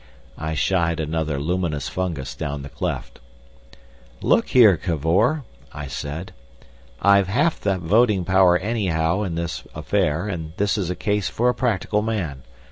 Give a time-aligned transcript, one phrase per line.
[0.39, 3.19] I shied another luminous fungus down the cleft.
[4.23, 5.43] "Look here, Cavor,"
[5.73, 6.33] I said,
[6.99, 11.49] "I've half the voting power anyhow in this affair, and this is a case for
[11.49, 12.41] a practical man.